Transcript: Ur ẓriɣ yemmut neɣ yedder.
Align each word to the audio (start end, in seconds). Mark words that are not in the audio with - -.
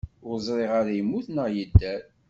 Ur 0.27 0.37
ẓriɣ 0.47 0.71
yemmut 0.95 1.27
neɣ 1.35 1.47
yedder. 1.55 2.01